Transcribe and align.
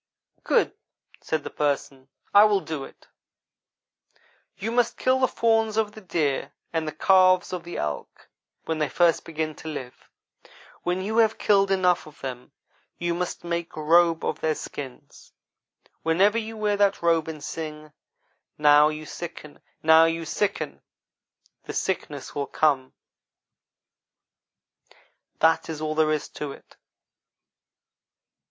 "'Good,' 0.43 0.73
said 1.21 1.43
the 1.43 1.51
Person, 1.51 2.07
'I 2.33 2.45
will 2.45 2.59
do 2.61 2.83
it; 2.85 3.07
you 4.57 4.71
must 4.71 4.97
kill 4.97 5.19
the 5.19 5.27
fawns 5.27 5.77
of 5.77 5.91
the 5.91 6.01
deer 6.01 6.51
and 6.73 6.87
the 6.87 6.91
calves 6.91 7.53
of 7.53 7.63
the 7.63 7.77
elk 7.77 8.27
when 8.65 8.79
they 8.79 8.89
first 8.89 9.23
begin 9.23 9.53
to 9.57 9.67
live. 9.67 10.09
When 10.81 11.03
you 11.03 11.17
have 11.17 11.37
killed 11.37 11.69
enough 11.69 12.07
of 12.07 12.19
them 12.21 12.51
you 12.97 13.13
must 13.13 13.43
make 13.43 13.75
a 13.75 13.83
robe 13.83 14.25
of 14.25 14.39
their 14.41 14.55
skins. 14.55 15.33
Whenever 16.01 16.39
you 16.39 16.57
wear 16.57 16.77
that 16.77 17.03
robe 17.03 17.27
and 17.27 17.43
sing 17.43 17.93
"now 18.57 18.89
you 18.89 19.05
sicken, 19.05 19.59
now 19.83 20.05
you 20.05 20.25
sicken," 20.25 20.81
the 21.65 21.73
sickness 21.73 22.33
will 22.33 22.47
come 22.47 22.91
that 25.37 25.69
is 25.69 25.79
all 25.79 25.93
there 25.93 26.11
is 26.11 26.27
to 26.29 26.51
it. 26.53 26.75